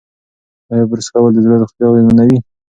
[0.71, 2.37] ایا برس کول د زړه روغتیا اغېزمنوي؟